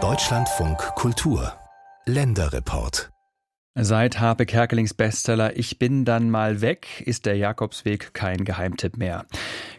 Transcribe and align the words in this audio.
Deutschlandfunk 0.00 0.78
Kultur 0.94 1.52
Länderreport 2.06 3.10
Seit 3.74 4.20
Harpe 4.20 4.46
Kerkelings 4.46 4.94
Bestseller 4.94 5.56
Ich 5.56 5.80
bin 5.80 6.04
dann 6.04 6.30
mal 6.30 6.60
weg 6.60 7.02
ist 7.06 7.26
der 7.26 7.36
Jakobsweg 7.36 8.14
kein 8.14 8.44
Geheimtipp 8.44 8.96
mehr. 8.98 9.26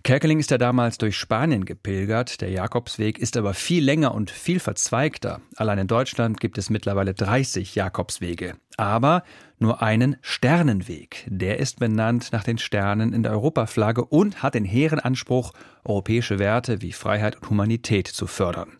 Kerkeling 0.04 0.40
ist 0.40 0.52
ja 0.52 0.58
damals 0.58 0.98
durch 0.98 1.18
Spanien 1.18 1.64
gepilgert. 1.64 2.42
Der 2.42 2.50
Jakobsweg 2.50 3.20
ist 3.20 3.38
aber 3.38 3.54
viel 3.54 3.86
länger 3.86 4.14
und 4.14 4.32
viel 4.32 4.60
verzweigter. 4.60 5.40
Allein 5.56 5.80
in 5.80 5.88
Deutschland 5.88 6.42
gibt 6.42 6.58
es 6.58 6.70
mittlerweile 6.70 7.14
30 7.14 7.76
Jakobswege. 7.76 8.56
Aber 8.80 9.24
nur 9.58 9.82
einen 9.82 10.16
Sternenweg. 10.22 11.28
Der 11.28 11.60
ist 11.60 11.80
benannt 11.80 12.30
nach 12.32 12.46
den 12.46 12.58
Sternen 12.58 13.12
in 13.12 13.24
der 13.24 13.34
Europaflagge 13.34 14.06
und 14.06 14.42
hat 14.42 14.56
den 14.56 14.64
hehren 14.64 15.02
Anspruch, 15.02 15.52
europäische 15.84 16.40
Werte 16.40 16.82
wie 16.82 16.94
Freiheit 16.94 17.36
und 17.36 17.50
Humanität 17.50 18.08
zu 18.08 18.26
fördern. 18.26 18.78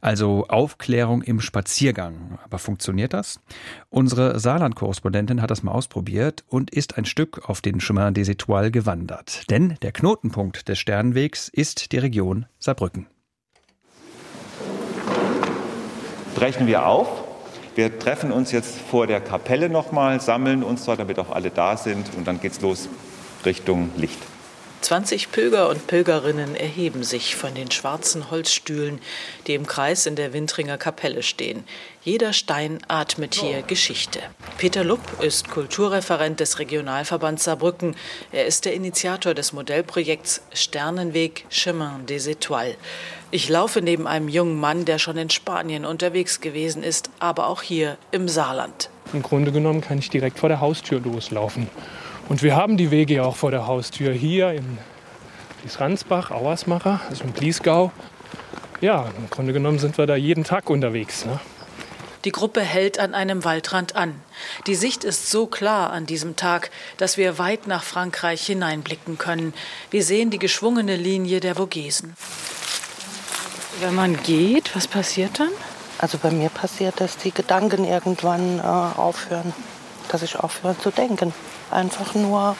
Also 0.00 0.48
Aufklärung 0.48 1.22
im 1.22 1.40
Spaziergang. 1.40 2.40
Aber 2.42 2.58
funktioniert 2.58 3.12
das? 3.12 3.38
Unsere 3.90 4.40
Saarland-Korrespondentin 4.40 5.40
hat 5.40 5.52
das 5.52 5.62
mal 5.62 5.70
ausprobiert 5.70 6.44
und 6.48 6.72
ist 6.72 6.98
ein 6.98 7.04
Stück 7.04 7.48
auf 7.48 7.60
den 7.60 7.78
Chemin 7.78 8.14
des 8.14 8.28
Étoiles 8.28 8.72
gewandert. 8.72 9.48
Denn 9.50 9.76
der 9.82 9.92
Knotenpunkt 9.92 10.68
des 10.68 10.80
Sternenwegs 10.80 11.48
ist 11.48 11.92
die 11.92 11.98
Region 11.98 12.46
Saarbrücken. 12.58 13.06
Brechen 16.34 16.66
wir 16.66 16.84
auf. 16.84 17.27
Wir 17.78 17.96
treffen 17.96 18.32
uns 18.32 18.50
jetzt 18.50 18.76
vor 18.76 19.06
der 19.06 19.20
Kapelle 19.20 19.68
nochmal, 19.68 20.20
sammeln 20.20 20.64
uns 20.64 20.84
dort, 20.84 20.98
damit 20.98 21.16
auch 21.20 21.30
alle 21.30 21.50
da 21.50 21.76
sind 21.76 22.12
und 22.16 22.26
dann 22.26 22.40
geht's 22.40 22.60
los 22.60 22.88
Richtung 23.44 23.90
Licht. 23.96 24.18
20 24.80 25.32
Pilger 25.32 25.68
und 25.68 25.86
Pilgerinnen 25.86 26.54
erheben 26.54 27.02
sich 27.02 27.36
von 27.36 27.54
den 27.54 27.70
schwarzen 27.70 28.30
Holzstühlen, 28.30 29.00
die 29.46 29.54
im 29.54 29.66
Kreis 29.66 30.06
in 30.06 30.16
der 30.16 30.32
Wintringer 30.32 30.78
Kapelle 30.78 31.22
stehen. 31.22 31.64
Jeder 32.02 32.32
Stein 32.32 32.78
atmet 32.88 33.34
hier 33.34 33.62
Geschichte. 33.62 34.20
Peter 34.56 34.84
Lupp 34.84 35.00
ist 35.20 35.50
Kulturreferent 35.50 36.40
des 36.40 36.58
Regionalverbands 36.58 37.44
Saarbrücken. 37.44 37.96
Er 38.32 38.46
ist 38.46 38.64
der 38.64 38.74
Initiator 38.74 39.34
des 39.34 39.52
Modellprojekts 39.52 40.42
Sternenweg 40.54 41.44
Chemin 41.50 42.06
des 42.06 42.28
Étoiles. 42.28 42.76
Ich 43.30 43.48
laufe 43.48 43.82
neben 43.82 44.06
einem 44.06 44.28
jungen 44.28 44.58
Mann, 44.58 44.84
der 44.84 44.98
schon 44.98 45.18
in 45.18 45.28
Spanien 45.28 45.84
unterwegs 45.84 46.40
gewesen 46.40 46.82
ist, 46.82 47.10
aber 47.18 47.48
auch 47.48 47.60
hier 47.62 47.98
im 48.10 48.26
Saarland. 48.28 48.88
Im 49.12 49.22
Grunde 49.22 49.52
genommen 49.52 49.80
kann 49.80 49.98
ich 49.98 50.08
direkt 50.08 50.38
vor 50.38 50.48
der 50.48 50.60
Haustür 50.60 51.00
loslaufen. 51.00 51.68
Und 52.28 52.42
wir 52.42 52.56
haben 52.56 52.76
die 52.76 52.90
Wege 52.90 53.14
ja 53.14 53.22
auch 53.22 53.36
vor 53.36 53.50
der 53.50 53.66
Haustür 53.66 54.12
hier 54.12 54.52
in 54.52 54.78
Bliesransbach, 55.62 56.30
Auersmacher, 56.30 57.00
also 57.08 57.24
in 57.24 57.32
Bliesgau. 57.32 57.90
Ja, 58.82 59.06
im 59.16 59.30
Grunde 59.30 59.54
genommen 59.54 59.78
sind 59.78 59.96
wir 59.96 60.06
da 60.06 60.14
jeden 60.14 60.44
Tag 60.44 60.68
unterwegs. 60.68 61.24
Ne? 61.24 61.40
Die 62.24 62.32
Gruppe 62.32 62.60
hält 62.60 62.98
an 62.98 63.14
einem 63.14 63.44
Waldrand 63.44 63.96
an. 63.96 64.20
Die 64.66 64.74
Sicht 64.74 65.04
ist 65.04 65.30
so 65.30 65.46
klar 65.46 65.90
an 65.90 66.04
diesem 66.04 66.36
Tag, 66.36 66.70
dass 66.98 67.16
wir 67.16 67.38
weit 67.38 67.66
nach 67.66 67.82
Frankreich 67.82 68.44
hineinblicken 68.44 69.16
können. 69.16 69.54
Wir 69.90 70.04
sehen 70.04 70.28
die 70.28 70.38
geschwungene 70.38 70.96
Linie 70.96 71.40
der 71.40 71.54
Vogesen. 71.54 72.14
Wenn 73.80 73.94
man 73.94 74.22
geht, 74.22 74.76
was 74.76 74.86
passiert 74.86 75.40
dann? 75.40 75.50
Also 75.96 76.18
bei 76.18 76.30
mir 76.30 76.50
passiert, 76.50 77.00
dass 77.00 77.16
die 77.16 77.32
Gedanken 77.32 77.84
irgendwann 77.84 78.58
äh, 78.58 78.62
aufhören, 78.62 79.54
dass 80.10 80.22
ich 80.22 80.38
aufhöre 80.38 80.78
zu 80.78 80.90
denken 80.90 81.32
einfach 81.70 82.14
nur 82.14 82.56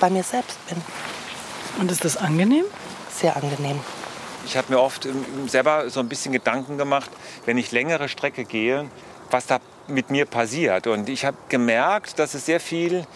bei 0.00 0.10
mir 0.10 0.22
selbst 0.22 0.64
bin. 0.68 0.80
Und 1.78 1.90
ist 1.90 2.04
das 2.04 2.16
angenehm? 2.16 2.64
Sehr 3.10 3.36
angenehm. 3.36 3.80
Ich 4.44 4.56
habe 4.56 4.72
mir 4.72 4.80
oft 4.80 5.08
selber 5.46 5.88
so 5.88 6.00
ein 6.00 6.08
bisschen 6.08 6.32
Gedanken 6.32 6.76
gemacht, 6.76 7.10
wenn 7.46 7.56
ich 7.58 7.70
längere 7.70 8.08
Strecke 8.08 8.44
gehe, 8.44 8.88
was 9.30 9.46
da 9.46 9.58
mit 9.86 10.10
mir 10.10 10.26
passiert. 10.26 10.86
Und 10.86 11.08
ich 11.08 11.24
habe 11.24 11.36
gemerkt, 11.48 12.18
dass 12.18 12.34
es 12.34 12.46
sehr 12.46 12.60
viel 12.60 13.06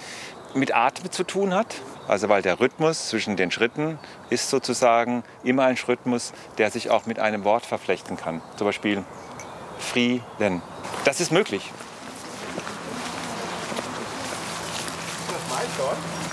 mit 0.55 0.75
Atmen 0.75 1.11
zu 1.11 1.25
tun 1.25 1.55
hat. 1.55 1.77
Also 2.09 2.29
weil 2.29 2.43
der 2.43 2.61
Rhythmus 2.61 3.09
zwischen 3.09 3.37
den 3.37 3.51
Schritten 3.51 3.99
ist 4.31 4.49
sozusagen 4.49 5.25
immer 5.43 5.65
ein 5.65 5.77
Rhythmus, 5.77 6.33
der 6.59 6.71
sich 6.71 6.91
auch 6.91 7.07
mit 7.07 7.19
einem 7.19 7.43
Wort 7.43 7.67
verflechten 7.67 8.17
kann. 8.17 8.41
Zum 8.57 8.67
Beispiel 8.67 9.05
Frieden. 9.79 10.63
Das 11.05 11.21
ist 11.21 11.33
möglich. 11.33 11.73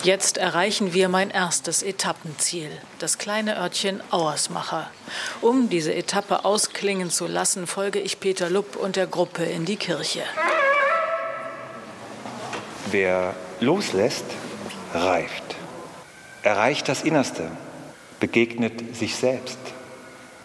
Jetzt 0.03 0.38
erreichen 0.38 0.94
wir 0.94 1.07
mein 1.07 1.29
erstes 1.29 1.81
Etappenziel, 1.81 2.69
das 2.99 3.17
kleine 3.17 3.57
Örtchen 3.57 4.01
Auersmacher. 4.11 4.91
Um 5.41 5.69
diese 5.69 5.94
Etappe 5.94 6.44
ausklingen 6.44 7.09
zu 7.09 7.25
lassen, 7.25 7.67
folge 7.67 7.99
ich 7.99 8.19
Peter 8.19 8.49
Lupp 8.49 8.75
und 8.75 8.97
der 8.97 9.07
Gruppe 9.07 9.44
in 9.44 9.63
die 9.63 9.77
Kirche. 9.77 10.23
Wer 12.91 13.33
loslässt, 13.61 14.25
reift, 14.94 15.55
erreicht 16.44 16.89
das 16.89 17.01
Innerste, 17.01 17.50
begegnet 18.19 18.95
sich 18.95 19.15
selbst. 19.15 19.57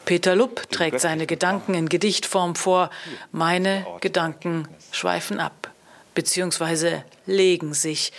Peter 0.05 0.34
Lupp 0.34 0.70
trägt 0.70 1.00
seine 1.00 1.26
Gedanken 1.26 1.75
in 1.75 1.88
Gedichtform 1.88 2.55
vor. 2.55 2.91
Meine 3.32 3.84
Gedanken 4.00 4.66
schweifen 4.91 5.38
ab, 5.41 5.70
beziehungsweise 6.15 7.05
legen 7.26 7.75
sich. 7.75 8.12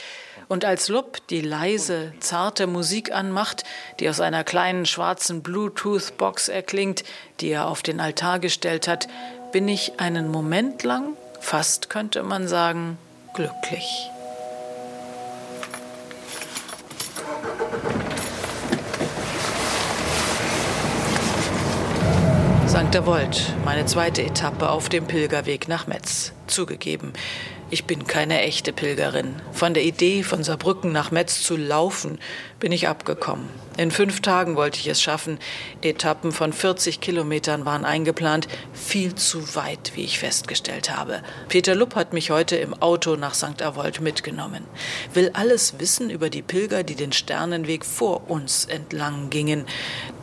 Und 0.50 0.66
als 0.66 0.88
Lupp 0.88 1.28
die 1.28 1.42
leise, 1.42 2.12
zarte 2.20 2.66
Musik 2.66 3.14
anmacht, 3.14 3.64
die 4.00 4.10
aus 4.10 4.20
einer 4.20 4.44
kleinen 4.44 4.88
schwarzen 4.88 5.44
Bluetooth-Box 5.44 6.50
erklingt, 6.50 7.04
die 7.40 7.50
er 7.50 7.68
auf 7.68 7.84
den 7.84 8.00
Altar 8.00 8.40
gestellt 8.40 8.88
hat, 8.88 9.08
bin 9.52 9.68
ich 9.68 10.00
einen 10.00 10.28
Moment 10.28 10.82
lang, 10.82 11.14
fast 11.40 11.92
könnte 11.92 12.24
man 12.24 12.48
sagen, 12.48 12.98
glücklich. 13.36 14.10
St. 22.68 23.06
Volt, 23.06 23.54
meine 23.66 23.86
zweite 23.86 24.24
Etappe 24.24 24.72
auf 24.72 24.90
dem 24.90 25.06
Pilgerweg 25.06 25.68
nach 25.68 25.86
Metz. 25.86 26.32
Zugegeben, 26.48 27.14
ich 27.72 27.86
bin 27.86 28.08
keine 28.08 28.42
echte 28.42 28.74
Pilgerin. 28.74 29.36
Von 29.52 29.74
der 29.74 29.84
Idee, 29.84 30.24
von 30.24 30.44
Saarbrücken 30.44 30.92
nach 30.92 31.12
Metz 31.12 31.42
zu 31.44 31.56
laufen, 31.56 32.20
bin 32.60 32.72
ich 32.72 32.88
abgekommen. 32.88 33.48
In 33.78 33.92
fünf 33.92 34.22
Tagen 34.22 34.56
wollte 34.56 34.80
ich 34.80 34.88
es 34.88 35.02
schaffen. 35.02 35.40
Etappen 35.82 36.32
von 36.32 36.52
40 36.52 37.00
Kilometern 37.00 37.66
waren 37.66 37.86
eingeplant. 37.86 38.48
Viel 38.74 39.16
zu 39.16 39.56
weit, 39.56 39.92
wie 39.96 40.04
ich 40.04 40.20
festgestellt 40.20 40.96
habe. 40.96 41.22
Peter 41.48 41.76
Lupp 41.76 41.96
hat 41.96 42.12
mich 42.12 42.32
heute 42.32 42.58
im 42.58 42.74
Auto 42.82 43.16
nach 43.16 43.36
St. 43.36 43.62
Avold 43.62 44.02
mitgenommen. 44.02 44.64
Will 45.14 45.32
alles 45.34 45.80
wissen 45.80 46.10
über 46.10 46.30
die 46.30 46.42
Pilger, 46.42 46.84
die 46.84 46.96
den 46.96 47.12
Sternenweg 47.12 47.86
vor 47.86 48.30
uns 48.30 48.66
entlang 48.66 49.30
gingen. 49.30 49.66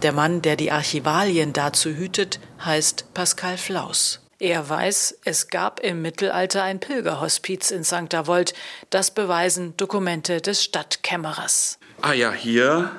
Der 0.02 0.12
Mann, 0.12 0.42
der 0.42 0.56
die 0.56 0.72
Archivalien 0.72 1.52
dazu 1.52 1.90
hütet, 1.90 2.40
heißt 2.64 3.14
Pascal 3.14 3.56
Flaus. 3.56 4.25
Er 4.38 4.68
weiß, 4.68 5.20
es 5.24 5.48
gab 5.48 5.80
im 5.80 6.02
Mittelalter 6.02 6.62
ein 6.62 6.78
Pilgerhospiz 6.78 7.70
in 7.70 7.84
St. 7.84 8.14
Avold. 8.14 8.52
Das 8.90 9.10
beweisen 9.10 9.74
Dokumente 9.78 10.42
des 10.42 10.62
Stadtkämmerers. 10.62 11.78
Ah 12.02 12.12
ja, 12.12 12.32
hier 12.32 12.90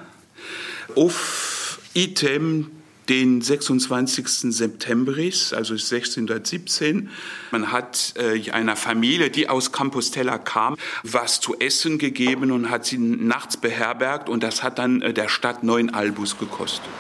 auf 0.96 1.80
Item 1.94 2.72
den 3.08 3.42
26. 3.42 4.28
September 4.52 5.14
also 5.16 5.74
1617. 5.74 7.10
Man 7.52 7.72
hat 7.72 8.16
äh, 8.18 8.52
einer 8.52 8.76
Familie, 8.76 9.30
die 9.30 9.48
aus 9.48 9.72
Compostela 9.72 10.40
kam, 10.40 10.76
was 11.04 11.40
zu 11.40 11.58
essen 11.60 12.00
gegeben 12.00 12.52
und 12.52 12.72
hat 12.72 12.86
sie 12.86 12.98
nachts 12.98 13.58
beherbergt 13.58 14.28
und 14.28 14.42
das 14.42 14.64
hat 14.64 14.80
dann 14.80 15.04
äh, 15.04 15.14
der 15.14 15.30
Stadt 15.30 15.64
neun 15.64 15.94
Albus 15.94 16.38
gekostet. 16.40 16.92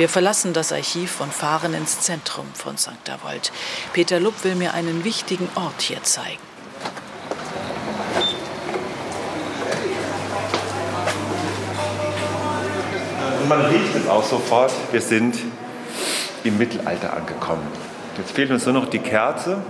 Wir 0.00 0.08
verlassen 0.08 0.54
das 0.54 0.72
Archiv 0.72 1.20
und 1.20 1.30
fahren 1.30 1.74
ins 1.74 2.00
Zentrum 2.00 2.46
von 2.54 2.78
St. 2.78 3.10
Avold. 3.10 3.52
Peter 3.92 4.18
Lupp 4.18 4.44
will 4.44 4.54
mir 4.54 4.72
einen 4.72 5.04
wichtigen 5.04 5.46
Ort 5.56 5.82
hier 5.82 6.02
zeigen. 6.02 6.40
Man 13.46 13.60
riecht 13.66 13.94
es 13.94 14.08
auch 14.08 14.24
sofort, 14.24 14.72
wir 14.90 15.02
sind 15.02 15.36
im 16.44 16.56
Mittelalter 16.56 17.12
angekommen. 17.12 17.66
Jetzt 18.16 18.32
fehlt 18.32 18.50
uns 18.50 18.64
nur 18.64 18.72
noch 18.72 18.88
die 18.88 19.00
Kerze 19.00 19.62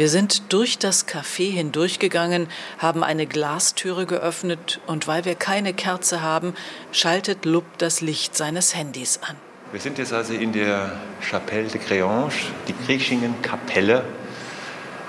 wir 0.00 0.08
sind 0.08 0.50
durch 0.50 0.78
das 0.78 1.06
Café 1.06 1.50
hindurchgegangen, 1.52 2.48
haben 2.78 3.04
eine 3.04 3.26
Glastüre 3.26 4.06
geöffnet 4.06 4.80
und 4.86 5.06
weil 5.06 5.26
wir 5.26 5.34
keine 5.34 5.74
Kerze 5.74 6.22
haben, 6.22 6.54
schaltet 6.90 7.44
Lupp 7.44 7.66
das 7.76 8.00
Licht 8.00 8.34
seines 8.34 8.74
Handys 8.74 9.20
an. 9.22 9.36
Wir 9.72 9.80
sind 9.82 9.98
jetzt 9.98 10.14
also 10.14 10.32
in 10.32 10.54
der 10.54 10.92
Chapelle 11.20 11.68
de 11.68 11.78
Créange, 11.78 12.32
die 12.66 12.72
Kriechingen-Kapelle. 12.72 14.02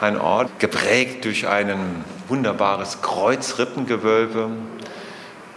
Ein 0.02 0.20
Ort 0.20 0.60
geprägt 0.60 1.24
durch 1.24 1.48
ein 1.48 2.04
wunderbares 2.28 3.02
Kreuzrippengewölbe. 3.02 4.50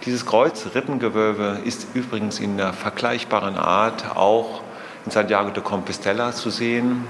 Dieses 0.07 0.25
Kreuzrippengewölbe 0.27 1.59
ist 1.65 1.89
übrigens 1.95 2.39
in 2.39 2.57
der 2.57 2.73
vergleichbaren 2.73 3.57
Art 3.57 4.15
auch 4.15 4.63
in 5.05 5.11
Santiago 5.11 5.51
de 5.51 5.65
Compostela 5.65 6.31
zu 6.31 6.51
sehen. 6.51 7.05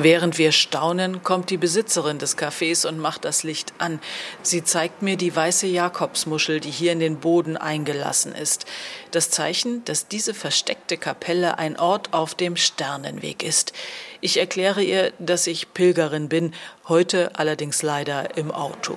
Während 0.00 0.38
wir 0.38 0.50
staunen, 0.50 1.22
kommt 1.22 1.50
die 1.50 1.56
Besitzerin 1.56 2.18
des 2.18 2.36
Cafés 2.36 2.84
und 2.84 2.98
macht 2.98 3.24
das 3.24 3.44
Licht 3.44 3.72
an. 3.78 4.00
Sie 4.42 4.64
zeigt 4.64 5.02
mir 5.02 5.16
die 5.16 5.34
weiße 5.34 5.68
Jakobsmuschel, 5.68 6.58
die 6.58 6.72
hier 6.72 6.90
in 6.90 6.98
den 6.98 7.18
Boden 7.18 7.56
eingelassen 7.56 8.34
ist. 8.34 8.66
Das 9.12 9.30
Zeichen, 9.30 9.84
dass 9.84 10.08
diese 10.08 10.34
versteckte 10.34 10.96
Kapelle 10.96 11.58
ein 11.58 11.78
Ort 11.78 12.12
auf 12.12 12.34
dem 12.34 12.56
Sternenweg 12.56 13.44
ist. 13.44 13.72
Ich 14.20 14.38
erkläre 14.38 14.82
ihr, 14.82 15.12
dass 15.20 15.46
ich 15.46 15.72
Pilgerin 15.74 16.28
bin, 16.28 16.54
heute 16.88 17.30
allerdings 17.38 17.82
leider 17.82 18.36
im 18.36 18.50
Auto. 18.50 18.96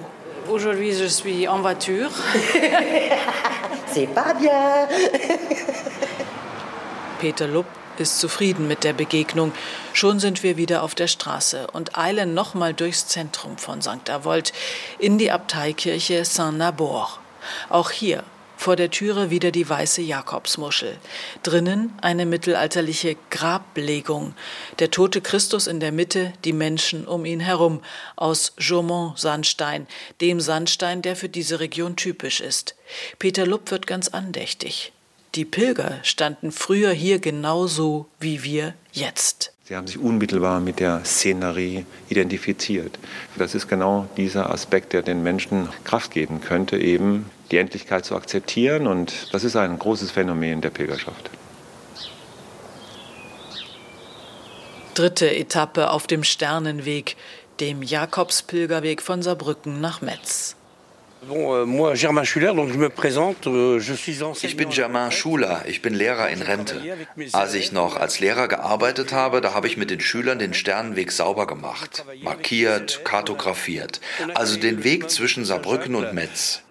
Aujourd'hui, 0.50 0.94
je 0.94 1.10
suis 1.10 1.48
en 1.48 1.62
voiture. 1.62 2.10
C'est 3.94 4.08
pas 4.08 4.34
bien. 4.34 4.88
Peter 7.20 7.48
Lupp 7.48 7.68
ist 8.00 8.20
zufrieden 8.20 8.68
mit 8.68 8.84
der 8.84 8.94
Begegnung. 8.94 9.52
Schon 9.94 10.20
sind 10.20 10.44
wir 10.44 10.58
wieder 10.58 10.84
auf 10.84 10.96
der 10.96 11.08
Straße 11.08 11.68
und 11.72 11.98
eilen 11.98 12.34
nochmal 12.34 12.74
durchs 12.74 13.08
Zentrum 13.08 13.58
von 13.58 13.82
St. 13.82 14.10
Avold 14.10 14.54
in 15.00 15.18
die 15.18 15.32
Abteikirche 15.32 16.26
Saint-Nabor. 16.26 17.20
Auch 17.70 17.92
hier 17.92 18.24
vor 18.58 18.76
der 18.76 18.90
Türe 18.90 19.30
wieder 19.30 19.52
die 19.52 19.70
weiße 19.70 20.02
Jakobsmuschel. 20.02 20.98
Drinnen 21.44 21.94
eine 22.02 22.26
mittelalterliche 22.26 23.16
Grabblegung. 23.30 24.34
Der 24.80 24.90
tote 24.90 25.22
Christus 25.22 25.68
in 25.68 25.80
der 25.80 25.92
Mitte, 25.92 26.34
die 26.44 26.54
Menschen 26.54 27.08
um 27.08 27.24
ihn 27.26 27.40
herum. 27.40 27.82
Aus 28.16 28.54
Jaumont-Sandstein, 28.58 29.88
dem 30.22 30.42
Sandstein, 30.42 31.04
der 31.04 31.16
für 31.16 31.30
diese 31.30 31.60
Region 31.60 31.96
typisch 31.96 32.42
ist. 32.42 32.76
Peter 33.20 33.46
Lupp 33.46 33.70
wird 33.70 33.86
ganz 33.86 34.10
andächtig. 34.10 34.92
Die 35.38 35.46
Pilger 35.46 36.00
standen 36.02 36.52
früher 36.52 36.90
hier 36.90 37.20
genauso 37.20 38.08
wie 38.20 38.42
wir 38.42 38.74
jetzt. 38.92 39.54
Sie 39.66 39.76
haben 39.76 39.86
sich 39.86 40.00
unmittelbar 40.00 40.60
mit 40.60 40.80
der 40.80 41.06
Szenerie 41.06 41.86
identifiziert. 42.10 42.98
Das 43.38 43.54
ist 43.54 43.68
genau 43.68 44.10
dieser 44.18 44.50
Aspekt, 44.50 44.94
der 44.94 45.04
den 45.04 45.22
Menschen 45.22 45.70
Kraft 45.84 46.10
geben 46.10 46.42
könnte, 46.42 46.80
eben 46.80 47.30
die 47.52 47.58
Endlichkeit 47.58 48.04
zu 48.04 48.16
akzeptieren. 48.16 48.88
Und 48.88 49.32
das 49.32 49.44
ist 49.44 49.56
ein 49.56 49.78
großes 49.78 50.10
Phänomen 50.10 50.62
der 50.62 50.72
Pilgerschaft. 50.72 51.30
Dritte 54.96 55.30
Etappe 55.30 55.92
auf 55.92 56.08
dem 56.08 56.24
Sternenweg, 56.24 57.16
dem 57.60 57.84
Jakobspilgerweg 57.84 59.04
von 59.04 59.22
Saarbrücken 59.22 59.82
nach 59.82 60.02
Metz. 60.02 60.56
Euh, 61.30 61.66
euh, 63.48 63.80
ich 64.42 64.58
bin 64.58 64.70
Germain 64.70 65.12
Schuler, 65.12 65.64
ich 65.68 65.82
bin 65.82 65.94
Lehrer 65.94 66.30
in 66.30 66.42
Rente. 66.42 66.82
Als 67.34 67.54
ich 67.54 67.72
noch 67.72 67.96
als 67.98 68.20
Lehrer 68.20 68.48
gearbeitet 68.48 69.14
habe, 69.14 69.42
da 69.42 69.54
habe 69.54 69.68
ich 69.68 69.78
mit 69.78 69.90
den 69.90 70.00
Schülern 70.00 70.40
den 70.40 70.54
Sternenweg 70.54 71.12
sauber 71.12 71.48
gemacht, 71.48 72.06
markiert, 72.22 73.04
kartografiert. 73.04 74.00
Also 74.36 74.60
den 74.60 74.84
Weg 74.84 75.10
zwischen 75.10 75.46
Saarbrücken 75.46 75.96
und 75.96 76.14
Metz. 76.14 76.62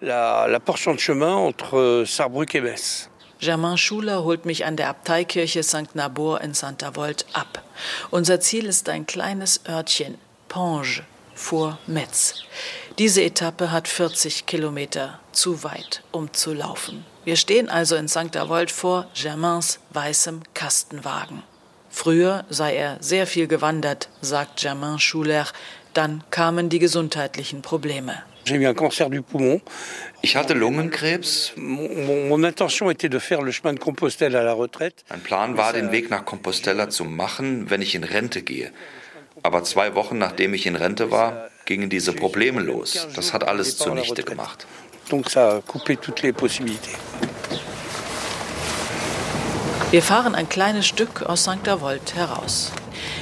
Germain 3.39 3.77
Schuler 3.77 4.23
holt 4.23 4.45
mich 4.45 4.65
an 4.65 4.77
der 4.77 4.89
Abteikirche 4.89 5.61
St. 5.61 5.93
Nabor 5.93 6.41
in 6.41 6.55
Santa 6.55 6.95
Volt 6.95 7.25
ab. 7.33 7.61
Unser 8.09 8.39
Ziel 8.39 8.65
ist 8.65 8.89
ein 8.89 9.05
kleines 9.05 9.61
Örtchen, 9.69 10.17
Ponge, 10.47 11.03
vor 11.35 11.77
Metz. 11.85 12.33
Diese 12.99 13.21
Etappe 13.21 13.71
hat 13.71 13.87
40 13.87 14.47
Kilometer, 14.47 15.19
zu 15.31 15.63
weit, 15.63 16.01
um 16.11 16.33
zu 16.33 16.51
laufen. 16.51 17.05
Wir 17.25 17.35
stehen 17.35 17.69
also 17.69 17.95
in 17.95 18.07
St. 18.07 18.35
Avold 18.35 18.71
vor 18.71 19.07
Germains 19.13 19.79
weißem 19.91 20.41
Kastenwagen. 20.55 21.43
Früher 21.91 22.43
sei 22.49 22.75
er 22.75 22.97
sehr 22.99 23.27
viel 23.27 23.47
gewandert, 23.47 24.09
sagt 24.21 24.61
Germain 24.61 24.97
Schuler. 24.97 25.45
Dann 25.93 26.23
kamen 26.31 26.69
die 26.69 26.79
gesundheitlichen 26.79 27.61
Probleme. 27.61 28.23
Ich 30.21 30.35
hatte 30.35 30.55
Lungenkrebs. 30.55 31.53
Mein 35.09 35.21
Plan 35.21 35.57
war, 35.57 35.73
den 35.73 35.91
Weg 35.91 36.09
nach 36.09 36.25
Compostela 36.25 36.89
zu 36.89 37.03
machen, 37.03 37.69
wenn 37.69 37.83
ich 37.83 37.93
in 37.93 38.03
Rente 38.03 38.41
gehe. 38.41 38.71
Aber 39.47 39.63
zwei 39.63 39.95
Wochen 39.95 40.17
nachdem 40.17 40.53
ich 40.53 40.65
in 40.65 40.75
Rente 40.75 41.09
war, 41.09 41.47
gingen 41.63 41.89
diese 41.89 42.11
Probleme 42.11 42.59
los. 42.59 43.07
Das 43.15 43.31
hat 43.31 43.47
alles 43.47 43.77
zunichte 43.77 44.23
gemacht. 44.23 44.67
Wir 49.89 50.03
fahren 50.03 50.35
ein 50.35 50.49
kleines 50.49 50.85
Stück 50.85 51.21
aus 51.21 51.43
St. 51.43 51.65
Avold 51.65 52.13
heraus. 52.13 52.73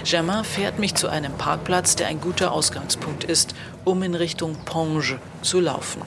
Germain 0.04 0.44
fährt 0.44 0.80
mich 0.80 0.96
zu 0.96 1.10
einem 1.10 1.34
Parkplatz, 1.34 1.96
der 1.96 2.08
ein 2.08 2.20
guter 2.20 2.54
Ausgangspunkt 2.54 3.24
ist, 3.24 3.54
um 3.84 4.02
in 4.02 4.16
Richtung 4.16 4.56
Ponge 4.66 5.20
zu 5.44 5.60
laufen. 5.60 6.02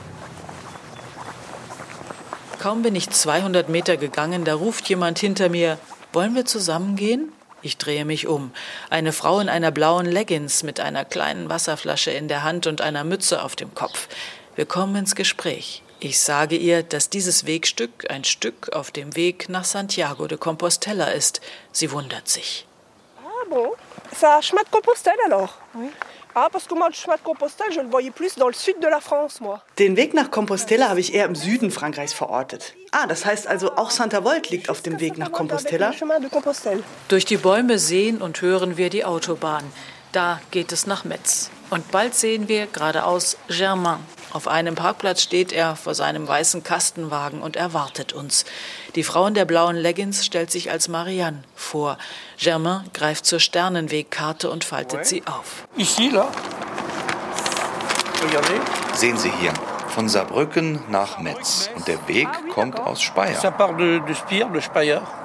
Kaum 2.58 2.82
bin 2.82 2.96
ich 2.96 3.08
200 3.08 3.68
Meter 3.68 3.96
gegangen, 3.96 4.44
da 4.44 4.56
ruft 4.56 4.88
jemand 4.88 5.20
hinter 5.20 5.48
mir, 5.48 5.78
wollen 6.12 6.34
wir 6.34 6.44
zusammen 6.44 6.96
gehen? 6.96 7.30
Ich 7.60 7.76
drehe 7.76 8.04
mich 8.04 8.26
um. 8.26 8.52
Eine 8.88 9.12
Frau 9.12 9.40
in 9.40 9.48
einer 9.48 9.70
blauen 9.70 10.06
Leggings 10.06 10.62
mit 10.62 10.78
einer 10.78 11.04
kleinen 11.04 11.48
Wasserflasche 11.48 12.10
in 12.10 12.28
der 12.28 12.44
Hand 12.44 12.66
und 12.66 12.80
einer 12.80 13.04
Mütze 13.04 13.42
auf 13.42 13.56
dem 13.56 13.74
Kopf. 13.74 14.08
Wir 14.54 14.66
kommen 14.66 14.94
ins 14.96 15.14
Gespräch. 15.14 15.82
Ich 16.00 16.20
sage 16.20 16.56
ihr, 16.56 16.84
dass 16.84 17.10
dieses 17.10 17.46
Wegstück 17.46 18.08
ein 18.08 18.22
Stück 18.22 18.72
auf 18.72 18.92
dem 18.92 19.16
Weg 19.16 19.48
nach 19.48 19.64
Santiago 19.64 20.28
de 20.28 20.38
Compostela 20.38 21.06
ist. 21.06 21.40
Sie 21.72 21.90
wundert 21.90 22.28
sich. 22.28 22.66
Ah 23.18 23.46
bon, 23.50 23.70
chemin 24.40 24.64
de 24.64 24.70
Compostelle 24.70 25.18
alors 25.26 25.54
oui. 25.74 25.90
Ah, 26.40 26.48
parce 26.52 26.68
que 26.68 26.74
moi, 26.76 26.88
le 26.88 26.94
chemin 26.94 27.16
de 27.16 27.20
Compostelle, 27.20 27.72
je 27.72 27.80
le 27.80 27.88
voyais 27.88 28.12
plus 28.12 28.36
dans 28.36 28.46
le 28.46 28.54
sud 28.54 28.76
de 28.80 28.86
la 28.86 29.00
France, 29.00 29.40
moi. 29.40 29.60
Den 29.76 29.96
Weg 29.96 30.14
nach 30.14 30.30
Compostela 30.30 30.88
habe 30.88 31.00
ich 31.00 31.12
eher 31.12 31.24
im 31.24 31.34
Süden 31.34 31.72
Frankreichs 31.72 32.12
verortet. 32.12 32.74
Ah, 32.92 33.08
das 33.08 33.24
heißt 33.24 33.48
also, 33.48 33.72
auch 33.72 33.90
Santa 33.90 34.22
Volt 34.22 34.48
liegt 34.48 34.70
auf 34.70 34.80
dem 34.80 35.00
Weg 35.00 35.18
nach 35.18 35.32
Compostela. 35.32 35.92
Durch 37.08 37.24
die 37.24 37.38
Bäume 37.38 37.80
sehen 37.80 38.22
und 38.22 38.40
hören 38.40 38.76
wir 38.76 38.88
die 38.88 39.04
Autobahn. 39.04 39.64
Da 40.12 40.40
geht 40.52 40.70
es 40.70 40.86
nach 40.86 41.04
Metz. 41.04 41.50
Und 41.70 41.90
bald 41.90 42.14
sehen 42.14 42.46
wir 42.46 42.68
geradeaus 42.68 43.36
Germain. 43.48 43.98
Auf 44.32 44.46
einem 44.46 44.74
Parkplatz 44.74 45.22
steht 45.22 45.52
er 45.52 45.74
vor 45.74 45.94
seinem 45.94 46.28
weißen 46.28 46.62
Kastenwagen 46.62 47.40
und 47.40 47.56
erwartet 47.56 48.12
uns. 48.12 48.44
Die 48.94 49.02
Frau 49.02 49.26
in 49.26 49.34
der 49.34 49.46
blauen 49.46 49.76
Leggings 49.76 50.24
stellt 50.24 50.50
sich 50.50 50.70
als 50.70 50.88
Marianne 50.88 51.42
vor. 51.54 51.96
Germain 52.38 52.84
greift 52.92 53.24
zur 53.24 53.40
Sternenwegkarte 53.40 54.50
und 54.50 54.64
faltet 54.64 55.06
sie 55.06 55.22
auf. 55.26 55.66
Sehen 58.94 59.16
Sie 59.16 59.30
hier, 59.40 59.54
von 59.98 60.08
Saarbrücken 60.08 60.78
nach 60.90 61.18
Metz. 61.18 61.70
Und 61.74 61.88
der 61.88 62.06
Weg 62.06 62.28
kommt 62.54 62.78
aus 62.78 63.02
Speyer. 63.02 63.34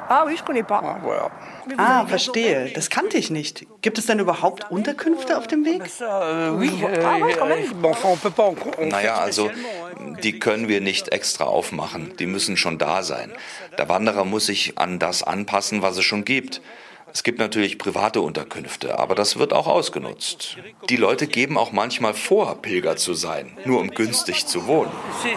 Ah, 0.10 0.24
oui, 0.26 0.34
je 0.34 0.42
connais 0.44 0.64
pas. 0.64 0.82
Ah, 0.84 1.30
ah, 1.78 2.06
verstehe. 2.08 2.72
Das 2.74 2.90
kannte 2.90 3.18
ich 3.20 3.30
nicht. 3.30 3.68
Gibt 3.84 4.00
es 4.00 4.08
denn 4.08 4.18
überhaupt 4.18 4.72
Unterkünfte 4.72 5.38
auf 5.38 5.46
dem 5.46 5.64
Weg? 5.64 5.84
Naja, 8.90 9.16
also 9.18 9.52
die 10.24 10.40
können 10.40 10.68
wir 10.68 10.82
nicht 10.82 11.10
extra 11.10 11.44
aufmachen. 11.44 12.14
Die 12.18 12.26
müssen 12.26 12.58
schon 12.58 12.80
da 12.80 13.04
sein. 13.04 13.32
Der 13.78 13.88
Wanderer 13.90 14.26
muss 14.26 14.48
sich 14.48 14.80
an 14.80 14.98
das 14.98 15.22
anpassen, 15.22 15.84
was 15.84 15.98
es 15.98 16.04
schon 16.04 16.26
gibt. 16.26 16.62
Es 17.14 17.22
gibt 17.22 17.38
natürlich 17.38 17.78
private 17.78 18.22
Unterkünfte, 18.22 18.98
aber 18.98 19.14
das 19.14 19.38
wird 19.38 19.54
auch 19.54 19.68
ausgenutzt. 19.68 20.58
Die 20.90 20.98
Leute 20.98 21.28
geben 21.28 21.60
auch 21.60 21.72
manchmal 21.72 22.16
vor, 22.16 22.60
Pilger 22.62 22.98
zu 22.98 23.14
sein, 23.14 23.56
nur 23.66 23.80
um 23.80 23.92
günstig 23.92 24.48
zu 24.48 24.66
wohnen. 24.66 24.90
Euh. 25.24 25.36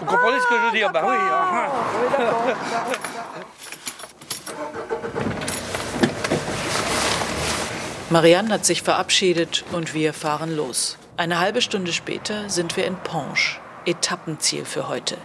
Vous 0.00 0.06
comprenez 0.06 0.40
ce 0.40 0.48
que 0.48 0.54
je 0.54 0.60
veux 0.62 0.72
dire 0.72 0.90
Bah 0.90 1.04
oui. 1.06 1.14
Marianne 8.10 8.50
hat 8.50 8.64
sich 8.64 8.82
verabschiedet 8.82 9.64
und 9.72 9.94
wir 9.94 10.14
fahren 10.14 10.56
los. 10.56 10.96
Eine 11.16 11.38
halbe 11.38 11.60
Stunde 11.60 11.92
später 11.92 12.48
sind 12.48 12.76
wir 12.76 12.86
in 12.86 12.96
Ponge, 12.96 13.58
Etappenziel 13.84 14.64
für 14.64 14.88
heute. 14.88 15.16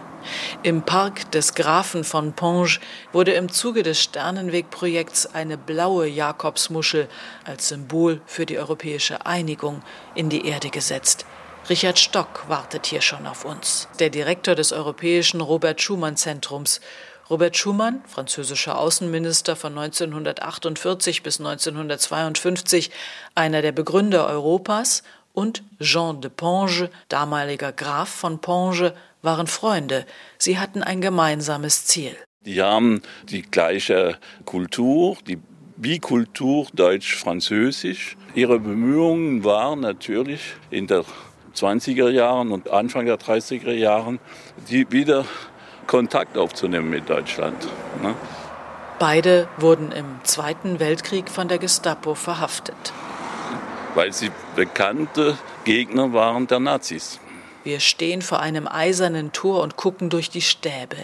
Im 0.62 0.82
Park 0.82 1.30
des 1.32 1.54
Grafen 1.54 2.04
von 2.04 2.32
Ponge 2.32 2.78
wurde 3.12 3.32
im 3.32 3.50
Zuge 3.50 3.82
des 3.82 4.02
Sternenwegprojekts 4.02 5.34
eine 5.34 5.58
blaue 5.58 6.06
Jakobsmuschel 6.06 7.08
als 7.44 7.68
Symbol 7.68 8.20
für 8.26 8.46
die 8.46 8.58
europäische 8.58 9.26
Einigung 9.26 9.82
in 10.14 10.28
die 10.28 10.46
Erde 10.46 10.70
gesetzt. 10.70 11.26
Richard 11.68 11.98
Stock 11.98 12.44
wartet 12.48 12.86
hier 12.86 13.00
schon 13.00 13.26
auf 13.26 13.44
uns, 13.44 13.88
der 13.98 14.08
Direktor 14.08 14.54
des 14.54 14.72
Europäischen 14.72 15.40
Robert 15.40 15.82
Schumann 15.82 16.16
Zentrums. 16.16 16.80
Robert 17.28 17.56
Schumann, 17.56 18.04
französischer 18.06 18.78
Außenminister 18.78 19.56
von 19.56 19.76
1948 19.76 21.24
bis 21.24 21.40
1952, 21.40 22.92
einer 23.34 23.62
der 23.62 23.72
Begründer 23.72 24.28
Europas 24.28 25.02
und 25.36 25.62
Jean 25.80 26.22
de 26.22 26.30
Ponge, 26.30 26.90
damaliger 27.08 27.70
Graf 27.70 28.08
von 28.08 28.40
Ponge, 28.40 28.94
waren 29.20 29.46
Freunde. 29.46 30.06
Sie 30.38 30.58
hatten 30.58 30.82
ein 30.82 31.02
gemeinsames 31.02 31.84
Ziel. 31.84 32.16
Die 32.46 32.62
haben 32.62 33.02
die 33.28 33.42
gleiche 33.42 34.16
Kultur, 34.46 35.18
die 35.26 35.38
Bikultur 35.76 36.66
deutsch-französisch. 36.72 38.16
Ihre 38.34 38.58
Bemühungen 38.58 39.44
waren 39.44 39.80
natürlich 39.80 40.54
in 40.70 40.86
der 40.86 41.04
20er 41.54 42.08
Jahren 42.08 42.50
und 42.50 42.70
Anfang 42.70 43.04
der 43.04 43.18
30er 43.18 43.72
Jahren, 43.72 44.20
die 44.70 44.90
wieder 44.90 45.26
Kontakt 45.86 46.38
aufzunehmen 46.38 46.88
mit 46.88 47.10
Deutschland. 47.10 47.68
Ne? 48.02 48.14
Beide 48.98 49.48
wurden 49.58 49.92
im 49.92 50.06
Zweiten 50.22 50.80
Weltkrieg 50.80 51.28
von 51.28 51.48
der 51.48 51.58
Gestapo 51.58 52.14
verhaftet. 52.14 52.94
Weil 53.96 54.12
sie 54.12 54.30
bekannte 54.54 55.38
Gegner 55.64 56.12
waren 56.12 56.46
der 56.46 56.60
Nazis. 56.60 57.18
Wir 57.64 57.80
stehen 57.80 58.20
vor 58.20 58.40
einem 58.40 58.68
eisernen 58.68 59.32
Tor 59.32 59.62
und 59.62 59.76
gucken 59.76 60.10
durch 60.10 60.28
die 60.28 60.42
Stäbe. 60.42 60.98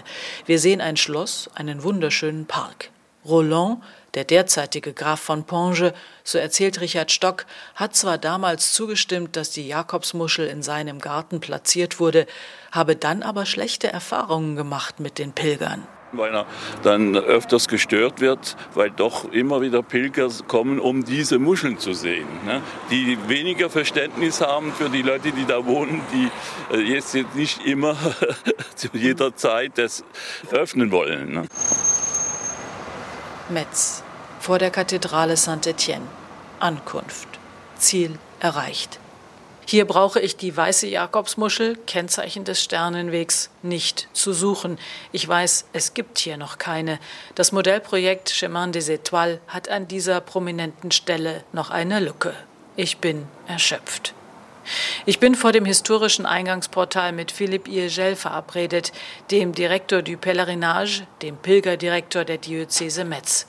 Wir 0.45 0.59
sehen 0.59 0.83
ein 0.83 0.99
Schloss, 0.99 1.49
einen 1.55 1.83
wunderschönen 1.83 2.45
Park. 2.45 2.91
Roland, 3.25 3.83
der 4.13 4.25
derzeitige 4.25 4.93
Graf 4.93 5.21
von 5.21 5.45
Ponge, 5.45 5.95
so 6.23 6.37
erzählt 6.37 6.83
Richard 6.83 7.11
Stock, 7.11 7.47
hat 7.77 7.97
zwar 7.97 8.19
damals 8.19 8.75
zugestimmt, 8.75 9.37
dass 9.37 9.51
die 9.51 9.67
Jakobsmuschel 9.67 10.47
in 10.47 10.63
seinem 10.63 10.99
Garten 10.99 11.41
platziert 11.41 11.99
wurde, 11.99 12.27
habe 12.73 12.95
dann 12.95 13.23
aber 13.23 13.47
schlechte 13.47 13.91
Erfahrungen 13.91 14.55
gemacht 14.55 15.01
mit 15.01 15.19
den 15.19 15.33
Pilgern 15.33 15.87
weil 16.13 16.35
er 16.35 16.47
dann 16.83 17.17
öfters 17.17 17.69
gestört 17.69 18.21
wird, 18.21 18.57
weil 18.75 18.91
doch 18.91 19.31
immer 19.33 19.61
wieder 19.61 19.83
Pilger 19.83 20.29
kommen, 20.47 20.79
um 20.79 21.05
diese 21.05 21.39
Muscheln 21.39 21.79
zu 21.79 21.93
sehen. 21.93 22.27
Ne? 22.45 22.63
Die 22.91 23.19
weniger 23.29 23.71
Verständnis 23.71 24.41
haben 24.41 24.73
für 24.73 24.89
die 24.89 25.03
Leute, 25.03 25.33
die 25.33 25.45
da 25.45 25.65
wohnen, 25.67 26.01
die 26.13 26.77
äh, 26.77 26.81
jetzt 26.81 27.17
nicht 27.35 27.65
immer 27.67 27.97
zu 28.75 28.89
jeder 28.93 29.35
Zeit 29.37 29.73
das 29.77 30.05
öffnen 30.51 30.91
wollen. 30.91 31.33
Ne? 31.33 31.47
Metz, 33.49 34.03
vor 34.41 34.59
der 34.59 34.71
Kathedrale 34.71 35.35
Saint-Étienne. 35.35 36.07
Ankunft. 36.61 37.29
Ziel 37.77 38.19
erreicht. 38.39 39.01
Hier 39.67 39.85
brauche 39.87 40.21
ich 40.21 40.37
die 40.37 40.57
weiße 40.57 40.87
Jakobsmuschel, 40.87 41.77
Kennzeichen 41.87 42.45
des 42.45 42.63
Sternenwegs, 42.63 43.51
nicht 43.63 44.09
zu 44.13 44.33
suchen. 44.33 44.79
Ich 45.13 45.27
weiß, 45.27 45.67
es 45.73 45.95
gibt 45.95 46.19
hier 46.19 46.37
noch 46.37 46.59
keine. 46.59 46.99
Das 47.35 47.53
Modellprojekt 47.53 48.31
Chemin 48.31 48.73
des 48.73 48.91
Étoiles 48.91 49.39
hat 49.49 49.69
an 49.69 49.89
dieser 49.89 50.21
prominenten 50.21 50.91
Stelle 50.91 51.45
noch 51.53 51.71
eine 51.71 52.01
Lücke. 52.01 52.35
Ich 52.77 52.99
bin 52.99 53.27
erschöpft. 53.47 54.15
Ich 55.07 55.19
bin 55.19 55.35
vor 55.35 55.53
dem 55.53 55.65
historischen 55.65 56.27
Eingangsportal 56.27 57.13
mit 57.13 57.33
Philippe 57.33 57.71
Iegel 57.71 58.17
verabredet, 58.17 58.93
dem 59.31 59.53
Direktor 59.53 60.03
du 60.03 60.13
Pèlerinage, 60.13 61.03
dem 61.21 61.37
Pilgerdirektor 61.37 62.25
der 62.25 62.39
Diözese 62.39 63.05
Metz. 63.05 63.47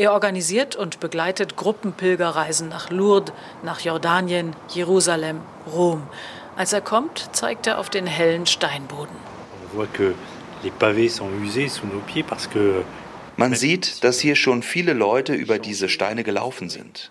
Er 0.00 0.14
organisiert 0.14 0.76
und 0.76 0.98
begleitet 0.98 1.56
Gruppenpilgerreisen 1.56 2.70
nach 2.70 2.88
Lourdes, 2.88 3.34
nach 3.62 3.80
Jordanien, 3.80 4.56
Jerusalem, 4.72 5.42
Rom. 5.70 6.08
Als 6.56 6.72
er 6.72 6.80
kommt, 6.80 7.28
zeigt 7.36 7.66
er 7.66 7.78
auf 7.78 7.90
den 7.90 8.06
hellen 8.06 8.46
Steinboden. 8.46 9.14
Man 13.36 13.54
sieht, 13.54 14.02
dass 14.02 14.20
hier 14.20 14.36
schon 14.36 14.62
viele 14.62 14.94
Leute 14.94 15.34
über 15.34 15.58
diese 15.58 15.90
Steine 15.90 16.24
gelaufen 16.24 16.70
sind. 16.70 17.10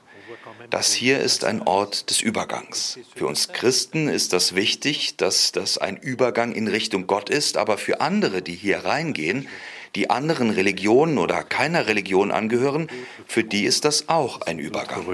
Das 0.72 0.92
hier 0.92 1.20
ist 1.20 1.46
ein 1.46 1.62
Ort 1.62 2.10
des 2.10 2.22
Übergangs. 2.22 2.98
Für 3.16 3.28
uns 3.28 3.50
Christen 3.50 4.08
ist 4.08 4.34
das 4.34 4.56
wichtig, 4.56 5.16
dass 5.16 5.52
das 5.52 5.78
ein 5.78 5.96
Übergang 5.96 6.54
in 6.54 6.68
Richtung 6.68 7.06
Gott 7.06 7.30
ist, 7.30 7.56
aber 7.56 7.78
für 7.78 8.02
andere, 8.02 8.42
die 8.42 8.56
hier 8.56 8.84
reingehen, 8.84 9.48
die 9.96 10.10
anderen 10.10 10.50
Religionen 10.52 11.18
oder 11.18 11.44
keiner 11.44 11.88
Religion 11.88 12.32
angehören, 12.32 12.88
für 13.28 13.44
die 13.44 13.66
ist 13.66 13.86
das 13.86 14.10
auch 14.10 14.42
ein 14.42 14.60
Übergang. 14.60 15.06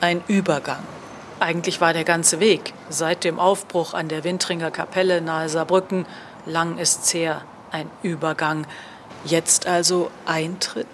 Ein 0.00 0.22
Übergang. 0.28 0.82
Eigentlich 1.40 1.80
war 1.80 1.92
der 1.92 2.04
ganze 2.04 2.40
Weg 2.40 2.72
seit 2.88 3.24
dem 3.24 3.38
Aufbruch 3.38 3.94
an 3.94 4.08
der 4.08 4.24
Wintringer 4.24 4.70
Kapelle 4.70 5.20
nahe 5.20 5.48
Saarbrücken 5.48 6.06
lang 6.46 6.78
ist's 6.78 7.14
her, 7.14 7.44
ein 7.70 7.88
Übergang. 8.02 8.66
Jetzt 9.24 9.66
also 9.66 10.10
Eintritt 10.26 10.86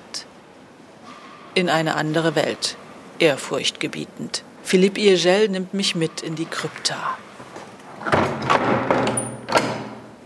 in 1.55 1.69
eine 1.69 1.95
andere 1.95 2.35
Welt, 2.35 2.77
ehrfurchtgebietend. 3.19 4.43
Philippe 4.63 5.01
Iegel 5.01 5.49
nimmt 5.49 5.73
mich 5.73 5.95
mit 5.95 6.23
in 6.23 6.35
die 6.35 6.47
Krypta. 6.47 7.17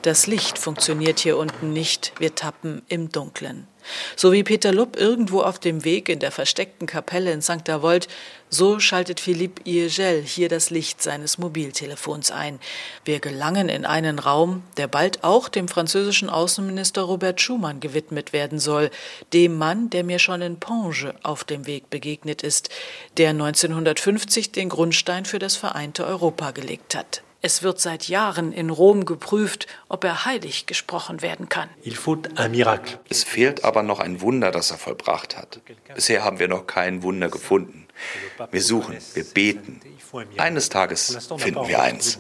Das 0.03 0.29
Licht 0.29 0.59
funktioniert 0.59 1.19
hier 1.19 1.37
unten 1.37 1.73
nicht, 1.73 2.13
wir 2.21 2.37
tappen 2.37 2.83
im 2.89 3.11
Dunkeln. 3.11 3.67
So 4.15 4.31
wie 4.31 4.45
Peter 4.45 4.73
Lupp 4.73 4.97
irgendwo 4.97 5.41
auf 5.41 5.59
dem 5.59 5.85
Weg 5.85 6.09
in 6.09 6.21
der 6.21 6.31
versteckten 6.31 6.87
Kapelle 6.87 7.33
in 7.33 7.43
St. 7.43 7.69
Avold, 7.69 8.07
so 8.49 8.79
schaltet 8.79 9.19
Philippe 9.19 9.63
Iegel 9.65 10.23
hier 10.23 10.49
das 10.49 10.71
Licht 10.71 11.03
seines 11.03 11.39
Mobiltelefons 11.39 12.31
ein. 12.31 12.61
Wir 13.05 13.19
gelangen 13.19 13.69
in 13.69 13.85
einen 13.85 14.21
Raum, 14.21 14.63
der 14.77 14.87
bald 14.87 15.25
auch 15.25 15.49
dem 15.49 15.67
französischen 15.67 16.31
Außenminister 16.31 17.03
Robert 17.03 17.41
Schumann 17.41 17.81
gewidmet 17.81 18.33
werden 18.33 18.61
soll, 18.61 18.91
dem 19.33 19.57
Mann, 19.57 19.91
der 19.91 20.05
mir 20.05 20.21
schon 20.21 20.43
in 20.43 20.61
Ponge 20.61 21.15
auf 21.25 21.43
dem 21.43 21.67
Weg 21.67 21.91
begegnet 21.91 22.43
ist, 22.43 22.71
der 23.17 23.31
1950 23.31 24.53
den 24.53 24.69
Grundstein 24.69 25.25
für 25.25 25.41
das 25.41 25.57
vereinte 25.57 26.07
Europa 26.07 26.53
gelegt 26.53 26.95
hat. 26.95 27.23
Es 27.41 27.63
wird 27.63 27.81
seit 27.81 28.09
Jahren 28.09 28.53
in 28.53 28.69
Rom 28.69 29.05
geprüft, 29.05 29.69
ob 29.89 30.03
er 30.03 30.25
heilig 30.25 30.67
gesprochen 30.67 31.23
werden 31.23 31.49
kann. 31.49 31.69
Es 33.09 33.25
fehlt 33.25 33.65
aber 33.65 33.85
noch 33.85 34.01
ein 34.01 34.21
Wunder, 34.21 34.51
das 34.51 34.73
er 34.73 34.79
vollbracht 34.79 35.37
hat. 35.37 35.61
Bisher 35.95 36.25
haben 36.25 36.41
wir 36.41 36.49
noch 36.49 36.67
kein 36.67 37.05
Wunder 37.05 37.29
gefunden. 37.29 37.87
Wir 38.51 38.63
suchen, 38.63 38.97
wir 39.15 39.25
beten. 39.25 39.81
Eines 40.37 40.69
Tages 40.69 41.29
finden 41.37 41.69
wir 41.69 41.81
eins. 41.81 42.19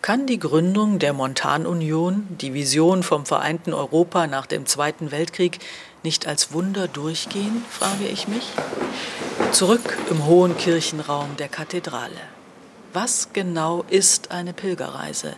Kann 0.00 0.26
die 0.26 0.38
Gründung 0.38 0.98
der 0.98 1.12
Montanunion, 1.12 2.26
die 2.40 2.54
Vision 2.54 3.02
vom 3.02 3.26
vereinten 3.26 3.72
Europa 3.72 4.26
nach 4.26 4.46
dem 4.46 4.66
Zweiten 4.66 5.10
Weltkrieg, 5.10 5.58
nicht 6.02 6.26
als 6.26 6.52
Wunder 6.52 6.88
durchgehen, 6.88 7.64
frage 7.70 8.06
ich 8.06 8.28
mich. 8.28 8.52
Zurück 9.54 9.96
im 10.10 10.26
hohen 10.26 10.56
Kirchenraum 10.58 11.36
der 11.36 11.46
Kathedrale. 11.46 12.20
Was 12.92 13.28
genau 13.32 13.84
ist 13.88 14.32
eine 14.32 14.52
Pilgerreise? 14.52 15.36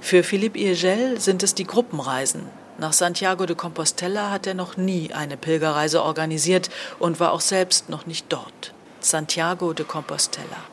Für 0.00 0.22
Philippe 0.22 0.58
Iegel 0.58 1.20
sind 1.20 1.42
es 1.42 1.54
die 1.54 1.66
Gruppenreisen. 1.66 2.48
Nach 2.78 2.94
Santiago 2.94 3.44
de 3.44 3.54
Compostela 3.54 4.30
hat 4.30 4.46
er 4.46 4.54
noch 4.54 4.78
nie 4.78 5.12
eine 5.12 5.36
Pilgerreise 5.36 6.02
organisiert 6.02 6.70
und 6.98 7.20
war 7.20 7.32
auch 7.32 7.42
selbst 7.42 7.90
noch 7.90 8.06
nicht 8.06 8.24
dort. 8.30 8.72
Santiago 9.00 9.74
de 9.74 9.84
Compostela. 9.84 10.64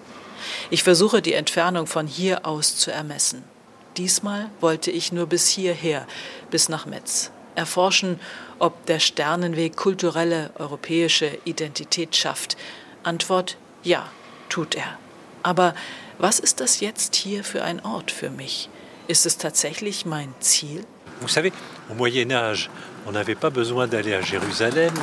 Ich 0.70 0.84
versuche 0.84 1.22
die 1.22 1.34
Entfernung 1.34 1.88
von 1.88 2.08
hier 2.08 2.46
aus 2.46 2.78
zu 2.78 2.90
ermessen. 2.90 3.44
Diesmal 3.98 4.50
wollte 4.62 4.92
ich 4.92 5.12
nur 5.12 5.26
bis 5.26 5.46
hierher, 5.50 6.08
bis 6.50 6.70
nach 6.70 6.86
Metz 6.86 7.32
erforschen, 7.56 8.20
ob 8.60 8.86
der 8.86 9.00
Sternenweg 9.00 9.76
kulturelle 9.76 10.52
europäische 10.58 11.38
Identität 11.46 12.16
schafft. 12.16 12.58
Antwort 13.04 13.58
ja, 13.84 14.10
tut 14.50 14.76
er. 14.76 14.98
Aber 15.44 15.74
was 16.18 16.40
ist 16.40 16.60
das 16.60 16.80
jetzt 16.80 17.16
hier 17.16 17.44
für 17.44 17.64
ein 17.64 17.84
Ort 17.84 18.12
für 18.12 18.30
mich? 18.30 18.70
Ist 19.08 19.26
es 19.26 19.38
tatsächlich 19.38 20.06
mein 20.06 20.34
Ziel? 20.40 20.86
Vous 21.20 21.34
savez, 21.34 21.52
au 21.90 21.96
Moyen 21.96 22.32
Âge, 22.32 22.70
on 23.06 23.12
n'avait 23.12 23.36
pas 23.36 23.52
besoin 23.52 23.88
d'aller 23.88 24.16
à 24.16 24.22
Jérusalem 24.22 24.94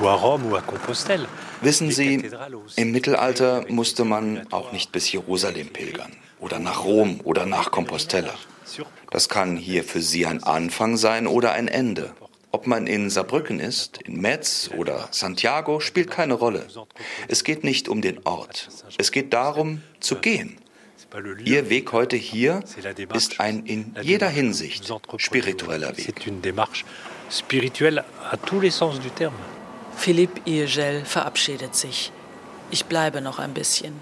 ou 0.00 0.06
à 0.06 0.14
Rome 0.14 0.46
ou 0.46 0.56
à 0.56 0.60
Compostelle. 0.60 1.26
Wissen 1.62 1.90
Sie, 1.90 2.28
im 2.76 2.92
Mittelalter 2.92 3.64
musste 3.68 4.04
man 4.04 4.46
auch 4.52 4.72
nicht 4.72 4.92
bis 4.92 5.10
Jerusalem 5.10 5.68
pilgern 5.68 6.12
oder 6.40 6.58
nach 6.58 6.84
Rom 6.84 7.20
oder 7.24 7.46
nach 7.46 7.70
Compostela. 7.70 8.34
Das 9.10 9.28
kann 9.28 9.56
hier 9.56 9.84
für 9.84 10.00
Sie 10.00 10.26
ein 10.26 10.42
Anfang 10.42 10.96
sein 10.96 11.26
oder 11.26 11.52
ein 11.52 11.68
Ende. 11.68 12.14
Ob 12.50 12.68
man 12.68 12.86
in 12.86 13.10
Saarbrücken 13.10 13.58
ist, 13.58 13.98
in 14.02 14.20
Metz 14.20 14.70
oder 14.76 15.08
Santiago, 15.10 15.80
spielt 15.80 16.10
keine 16.10 16.34
Rolle. 16.34 16.66
Es 17.26 17.42
geht 17.42 17.64
nicht 17.64 17.88
um 17.88 18.00
den 18.00 18.24
Ort. 18.24 18.68
Es 18.96 19.10
geht 19.10 19.32
darum, 19.32 19.82
zu 19.98 20.16
gehen. 20.16 20.56
Ihr 21.44 21.68
Weg 21.68 21.92
heute 21.92 22.16
hier 22.16 22.62
ist 23.12 23.40
ein 23.40 23.66
in 23.66 23.94
jeder 24.02 24.28
Hinsicht 24.28 24.92
spiritueller 25.16 25.96
Weg. 25.96 26.14
Philippe 29.96 30.40
Iegel 30.44 31.04
verabschiedet 31.04 31.74
sich. 31.74 32.12
Ich 32.70 32.84
bleibe 32.84 33.20
noch 33.20 33.38
ein 33.40 33.54
bisschen. 33.54 33.94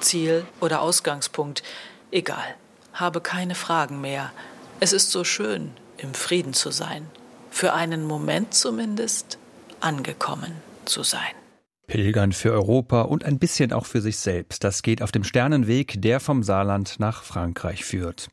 Ziel 0.00 0.44
oder 0.60 0.80
Ausgangspunkt, 0.80 1.62
egal 2.10 2.56
habe 2.94 3.20
keine 3.20 3.54
Fragen 3.54 4.00
mehr. 4.00 4.32
Es 4.80 4.92
ist 4.92 5.10
so 5.10 5.24
schön, 5.24 5.72
im 5.98 6.14
Frieden 6.14 6.54
zu 6.54 6.70
sein. 6.70 7.06
Für 7.50 7.74
einen 7.74 8.04
Moment 8.04 8.54
zumindest 8.54 9.38
angekommen 9.80 10.52
zu 10.84 11.02
sein. 11.02 11.32
Pilgern 11.86 12.32
für 12.32 12.52
Europa 12.52 13.02
und 13.02 13.24
ein 13.24 13.38
bisschen 13.38 13.72
auch 13.72 13.86
für 13.86 14.00
sich 14.00 14.18
selbst. 14.18 14.64
Das 14.64 14.82
geht 14.82 15.02
auf 15.02 15.12
dem 15.12 15.24
Sternenweg, 15.24 16.00
der 16.00 16.18
vom 16.18 16.42
Saarland 16.42 16.98
nach 16.98 17.22
Frankreich 17.22 17.84
führt. 17.84 18.28